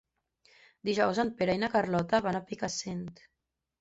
[0.89, 3.05] Dijous en Pere i na Carlota van a Picassent.